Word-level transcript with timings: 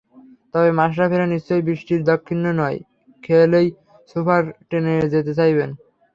তবে 0.53 0.69
মাশরাফিরা 0.79 1.25
নিশ্চয়ই 1.27 1.65
বৃষ্টির 1.67 2.01
দাক্ষিণ্যে 2.03 2.51
নয়, 2.61 2.77
খেলেই 3.23 3.67
সুপার 4.09 4.43
টেনে 4.69 4.95
যেতে 5.13 5.31
চাইবেন। 5.39 5.69